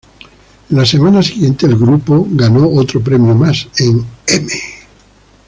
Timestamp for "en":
0.71-0.77, 3.77-4.03